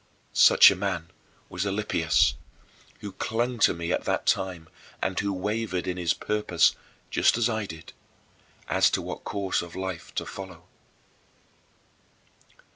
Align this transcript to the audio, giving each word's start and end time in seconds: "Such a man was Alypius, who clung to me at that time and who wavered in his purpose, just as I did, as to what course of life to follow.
"Such 0.49 0.71
a 0.71 0.75
man 0.75 1.11
was 1.47 1.63
Alypius, 1.63 2.33
who 3.01 3.11
clung 3.11 3.59
to 3.59 3.71
me 3.75 3.91
at 3.91 4.03
that 4.05 4.25
time 4.25 4.67
and 4.99 5.19
who 5.19 5.31
wavered 5.31 5.85
in 5.85 5.97
his 5.97 6.15
purpose, 6.15 6.75
just 7.11 7.37
as 7.37 7.47
I 7.47 7.67
did, 7.67 7.93
as 8.67 8.89
to 8.97 9.01
what 9.03 9.23
course 9.23 9.61
of 9.61 9.75
life 9.75 10.11
to 10.15 10.25
follow. 10.25 10.63